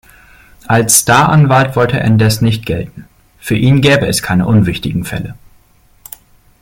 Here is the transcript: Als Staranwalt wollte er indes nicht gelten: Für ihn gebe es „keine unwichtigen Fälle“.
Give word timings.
Als 0.65 1.01
Staranwalt 1.01 1.75
wollte 1.75 1.99
er 1.99 2.05
indes 2.05 2.41
nicht 2.41 2.65
gelten: 2.65 3.05
Für 3.37 3.53
ihn 3.55 3.81
gebe 3.81 4.07
es 4.07 4.23
„keine 4.23 4.47
unwichtigen 4.47 5.05
Fälle“. 5.05 5.35